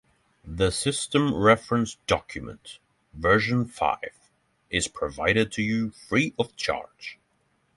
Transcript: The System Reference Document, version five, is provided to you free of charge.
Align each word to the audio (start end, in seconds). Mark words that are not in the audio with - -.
The 0.47 0.71
System 0.71 1.31
Reference 1.31 1.97
Document, 2.07 2.79
version 3.13 3.65
five, 3.67 4.15
is 4.71 4.87
provided 4.87 5.51
to 5.51 5.61
you 5.61 5.91
free 5.91 6.33
of 6.39 6.55
charge. 6.55 7.19